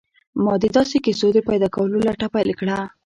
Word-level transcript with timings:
ما 0.43 0.53
د 0.63 0.63
داسې 0.77 0.97
کیسو 1.05 1.27
د 1.33 1.39
پیدا 1.49 1.67
کولو 1.75 1.97
لټه 2.07 2.27
پیل 2.33 2.49
کړه 2.59 2.77